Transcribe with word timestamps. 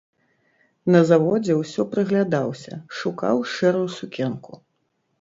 На 0.95 1.01
заводзе 1.09 1.53
ўсё 1.61 1.81
прыглядаўся, 1.93 2.73
шукаў 3.03 3.47
шэрую 3.55 3.89
сукенку. 4.01 4.53